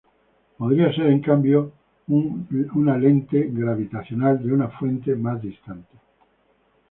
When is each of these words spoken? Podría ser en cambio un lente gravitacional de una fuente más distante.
Podría 0.57 0.91
ser 0.95 1.05
en 1.11 1.21
cambio 1.21 1.73
un 2.07 2.47
lente 2.99 3.49
gravitacional 3.51 4.43
de 4.43 4.51
una 4.51 4.69
fuente 4.69 5.15
más 5.15 5.39
distante. 5.39 5.95